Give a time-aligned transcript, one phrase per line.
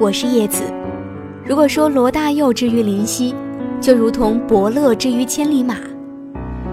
[0.00, 0.64] 我是叶子。
[1.46, 3.32] 如果说罗大佑之于林夕，
[3.80, 5.76] 就如同伯乐之于千里马，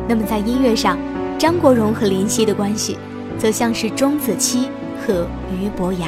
[0.08, 0.98] 那么在音乐上，
[1.38, 2.98] 张国荣和林夕的关系，
[3.38, 4.70] 则像是钟子期
[5.06, 6.08] 和俞伯牙。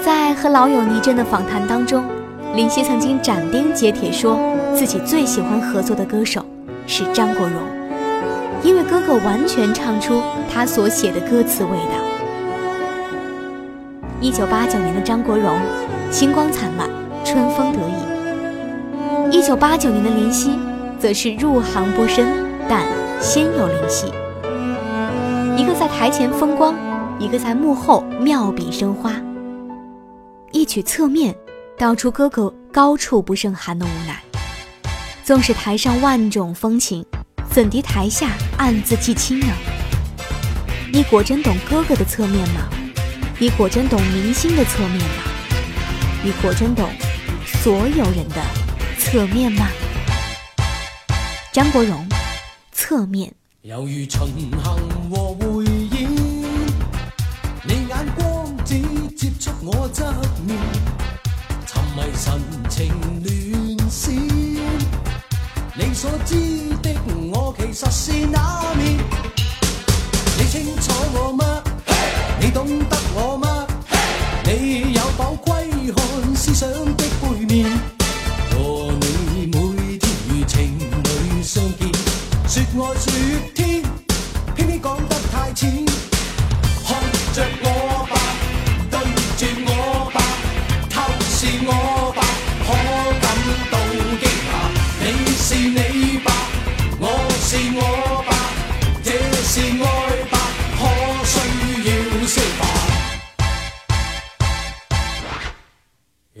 [0.00, 2.04] 在和老友倪震的访谈当中，
[2.54, 4.38] 林夕曾经斩钉截铁说
[4.76, 6.44] 自己最喜欢合作的歌手
[6.86, 7.60] 是张国荣，
[8.62, 12.07] 因为哥哥完全唱出他所写的歌词味道。
[14.20, 15.56] 一九八九年的张国荣，
[16.10, 16.90] 星光灿烂，
[17.24, 20.58] 春风得意；一九八九年的林夕，
[20.98, 22.26] 则是入行不深，
[22.68, 22.84] 但
[23.20, 24.06] 先有灵犀。
[25.56, 26.74] 一个在台前风光，
[27.20, 29.12] 一个在幕后妙笔生花。
[30.50, 31.32] 一曲侧面，
[31.78, 34.20] 道出哥哥高处不胜寒的无奈。
[35.22, 37.06] 纵使台上万种风情，
[37.52, 39.46] 怎敌台下暗自凄清呢？
[40.92, 42.62] 你果真懂哥哥的侧面吗？
[43.40, 45.22] 你果真懂明星的侧面吗？
[46.24, 46.90] 你果真懂
[47.62, 48.42] 所有人的
[48.98, 49.68] 侧面吗？
[51.52, 52.04] 张国荣，
[52.72, 53.32] 侧面。
[53.62, 56.10] 犹如巡行和回演，
[57.62, 58.80] 你眼光只
[59.16, 60.12] 接触我侧
[60.44, 60.58] 面，
[61.64, 62.92] 沉迷神情
[63.22, 64.12] 乱闪。
[65.76, 66.34] 你所知
[66.82, 66.90] 的
[67.32, 68.98] 我其实是那面？
[70.36, 71.47] 你清楚我吗？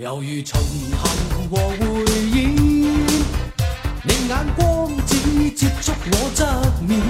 [0.00, 0.96] 犹如巡行
[1.32, 1.58] 和回
[2.30, 2.54] 演，
[4.04, 6.46] 你眼光只接触我侧
[6.86, 7.00] 面，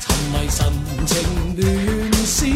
[0.00, 0.72] 沉迷神
[1.04, 2.48] 情乱闪。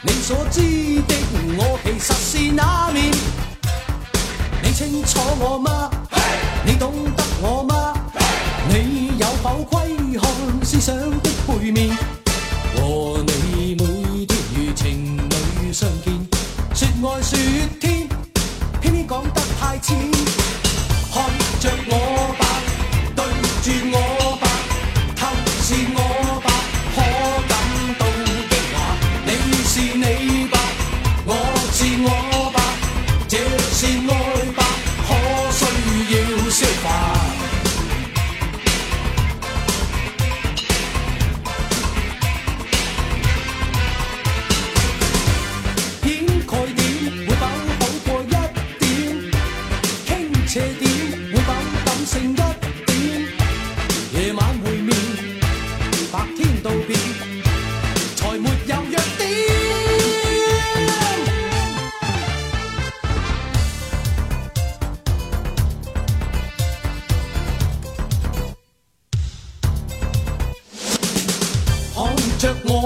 [0.00, 0.62] 你所知
[1.02, 1.14] 的
[1.58, 3.12] 我其实是那面？
[4.62, 5.90] 你清楚我吗？
[6.64, 7.92] 你懂得我吗？
[8.66, 10.96] 你有否窥看思想
[25.74, 26.13] 透视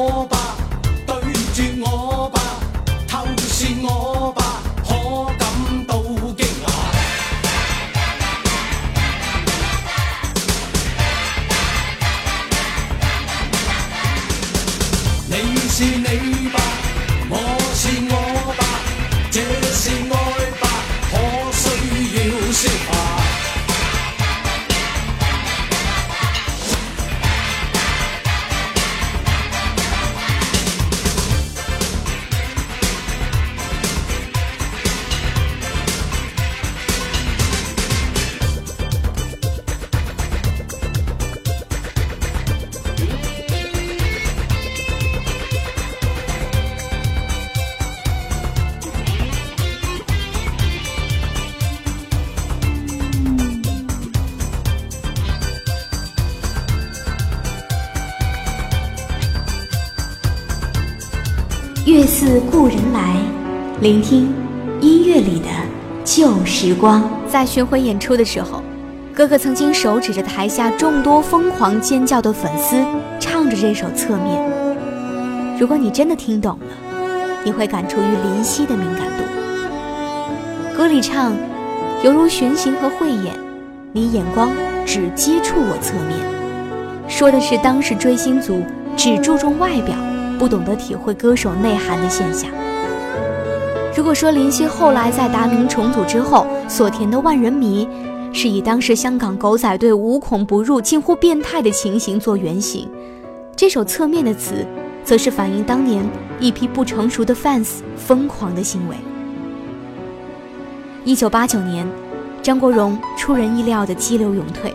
[0.01, 0.55] 我吧，
[1.09, 1.13] 对
[1.57, 2.41] 住我吧，
[3.09, 4.95] 透视我吧，可
[5.37, 5.43] 感
[5.89, 6.01] 到
[6.37, 6.67] 惊讶。
[15.27, 15.33] 你
[15.69, 16.58] 是你吧，
[62.09, 63.17] 似故人来，
[63.83, 64.33] 聆听
[64.81, 65.47] 音乐里的
[66.07, 67.09] 旧时光。
[67.29, 68.63] 在巡回演出的时候，
[69.13, 72.83] 哥哥曾经手指着台下众多疯狂尖叫的粉丝，
[73.21, 74.41] 唱着这首《侧面》。
[75.61, 76.67] 如果你真的听懂了，
[77.45, 80.75] 你会感触于林夕的敏感度。
[80.75, 81.35] 歌里唱，
[82.03, 83.35] 犹如巡行和汇演，
[83.93, 84.51] 你眼光
[84.87, 86.19] 只接触我侧面，
[87.07, 88.63] 说的是当时追星族
[88.97, 89.95] 只注重外表。
[90.39, 92.51] 不懂得体会歌手内涵的现象。
[93.97, 97.87] 如果说林夕后来在达明重组之后所填的《万人迷》，
[98.33, 102.89] 是以当时香港狗仔队无孔不入、近乎变态的情形做原型，
[103.57, 104.65] 这首侧面的词，
[105.03, 106.09] 则是反映当年
[106.39, 108.95] 一批不成熟的 fans 疯狂的行为。
[111.05, 111.89] 一九八九年，
[112.43, 114.73] 张国荣出人意料的激流勇退，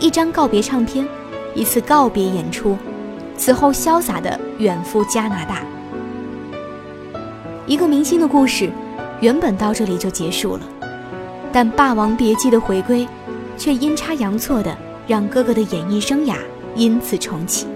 [0.00, 1.06] 一张告别唱片，
[1.54, 2.76] 一次告别演出，
[3.40, 5.62] 此后潇洒的远赴加拿大。
[7.66, 8.68] 一个明星的故事，
[9.20, 10.62] 原本到这里就结束了，
[11.50, 13.08] 但《霸王别姬》的回归，
[13.56, 14.76] 却阴差阳错的
[15.06, 16.34] 让哥哥的演艺生涯
[16.74, 17.66] 因此重启。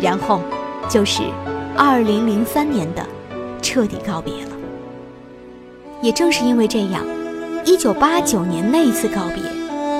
[0.00, 0.40] 然后，
[0.88, 1.22] 就是
[1.76, 3.04] 二零零三年的
[3.60, 4.52] 彻底告别了。
[6.00, 7.04] 也正是因为这样，
[7.66, 9.42] 一九八九年那一次告别，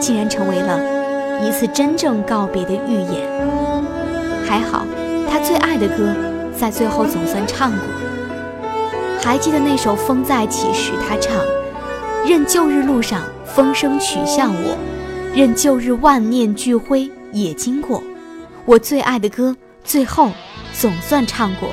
[0.01, 3.64] 竟然成为了一次真正告别的预演。
[4.55, 4.87] 还好，
[5.29, 6.15] 他最爱的歌，
[6.57, 7.81] 在最后总算唱过。
[9.21, 11.35] 还记得那首《风再起时》，他唱
[12.25, 14.79] ：“任旧日路上风声取向我，
[15.35, 18.01] 任旧日万念俱灰也经过。
[18.65, 20.31] 我最爱的歌，最后
[20.73, 21.71] 总算唱过，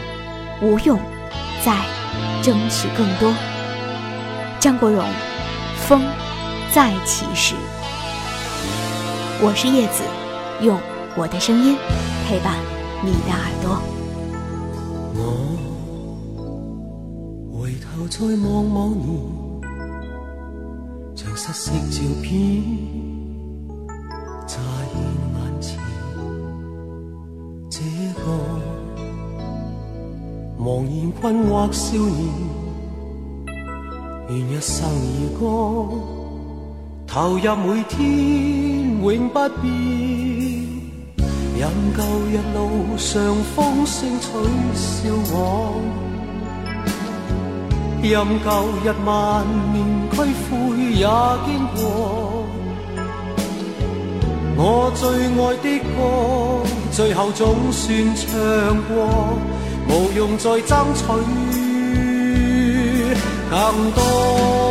[0.59, 0.99] 无用
[1.63, 1.71] 再
[2.41, 3.31] 争取更多。”
[4.59, 5.05] 张国荣，
[5.87, 6.01] 《风
[6.73, 7.53] 再起时》，
[9.39, 10.01] 我是叶子，
[10.61, 10.79] 用
[11.17, 11.75] 我的声音
[12.25, 12.57] 陪伴
[13.03, 13.81] 你的耳朵。
[15.13, 15.19] 我
[17.51, 19.09] 回头再望望年，
[21.13, 22.63] 像失色照片，
[24.47, 24.95] 乍现
[25.35, 25.77] 眼前。
[27.69, 27.81] 这
[28.21, 28.23] 个
[30.57, 32.19] 茫然困惑少年，
[34.29, 35.43] 愿一生以歌
[37.05, 37.99] 投入每天，
[39.03, 40.80] 永不变。
[41.57, 44.27] 任旧日路上风声取
[44.73, 45.35] 笑我。
[48.01, 48.13] 任
[48.43, 48.49] 旧
[48.83, 49.75] 日万念
[50.11, 50.49] 俱灰
[50.95, 51.05] 也
[51.45, 51.79] 经过，
[54.57, 55.01] 我最
[55.37, 55.99] 爱的歌，
[56.91, 58.27] 最后总算唱
[58.87, 59.37] 过，
[59.87, 61.01] 无用再争取
[63.51, 63.53] 更
[63.91, 64.70] 多。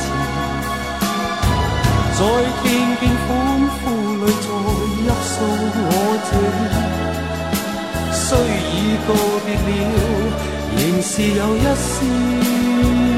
[2.21, 2.23] 在
[2.61, 2.63] 天
[2.99, 3.27] 边欢
[3.79, 3.81] 呼
[4.23, 4.45] 里再泣。
[5.23, 5.91] 诉我
[6.27, 6.31] 这，
[8.11, 8.25] 虽
[8.71, 8.73] 已
[9.07, 9.09] 告
[9.45, 9.69] 别了，
[10.77, 13.10] 仍是有一丝。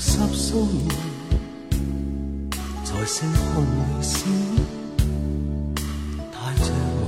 [0.00, 0.88] 十数年
[2.84, 4.16] 在星空里闪，
[6.30, 7.02] 带着怀，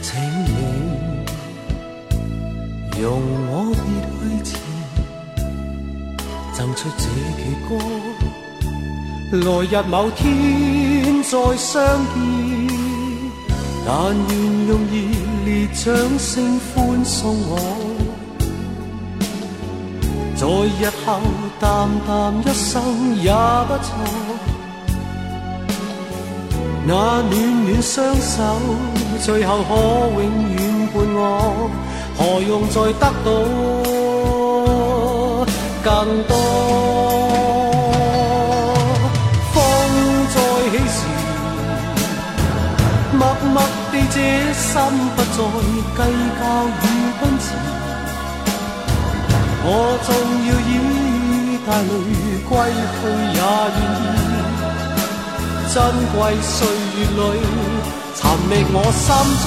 [0.00, 0.10] 请
[0.44, 0.48] 你
[3.02, 3.04] 容
[3.48, 3.84] 我别
[4.44, 4.50] 去前，
[6.54, 7.04] 奏出这
[7.40, 7.70] 曲歌，
[9.32, 10.22] 来日某天
[11.24, 11.74] 再相
[12.14, 12.16] 见，
[13.84, 13.90] 但
[14.28, 14.30] 愿
[14.68, 14.94] 用热
[15.44, 15.82] 烈掌
[16.20, 17.91] 声欢送我。
[20.42, 21.22] 在日后
[21.60, 22.10] 淡淡
[22.44, 22.82] 一生
[23.22, 23.30] 也
[23.68, 23.88] 不错。
[26.84, 28.42] 那暖暖双手，
[29.22, 29.70] 最后可
[30.20, 30.58] 永远
[30.92, 31.70] 伴我。
[32.18, 33.26] 何用再得到
[35.84, 35.86] 更
[36.24, 36.30] 多？
[39.54, 39.56] 风
[40.34, 40.36] 再
[40.72, 40.98] 起时，
[43.12, 43.20] 默
[43.54, 43.56] 默
[43.92, 44.16] 地这
[44.52, 44.68] 心
[45.14, 45.38] 不再
[45.96, 46.00] 计
[46.40, 46.42] 较
[46.82, 46.84] 与。
[49.64, 49.68] 我
[50.02, 50.08] 纵
[50.48, 50.70] 要以
[51.64, 51.90] 带泪
[52.48, 52.50] 归
[52.98, 53.00] 去，
[53.32, 54.04] 也愿意。
[55.72, 55.74] 珍
[56.12, 56.52] 贵岁
[56.98, 57.20] 月里，
[58.14, 59.06] 寻觅我心
[59.42, 59.44] 中。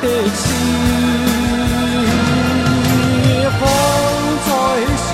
[0.00, 0.06] 的
[0.40, 0.42] 诗，
[3.58, 3.60] 风
[4.46, 4.48] 再
[4.86, 5.06] 起时，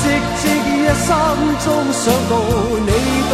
[0.00, 0.04] 寂
[0.38, 0.44] 寂
[0.94, 1.08] 心
[1.64, 2.32] 中想到
[2.86, 2.90] 你
[3.30, 3.32] 对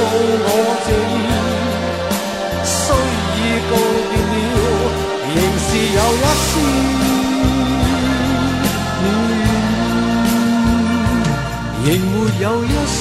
[0.00, 1.28] 再一诉我这意，
[2.64, 2.80] 虽
[3.36, 3.38] 已
[3.68, 3.72] 告
[4.08, 4.58] 别了，
[5.34, 6.50] 仍是有一丝，
[11.84, 12.98] 仍没有一丝。